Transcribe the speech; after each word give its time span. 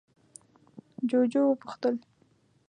جُوجُو 1.09 1.41
وپوښتل: 1.47 1.95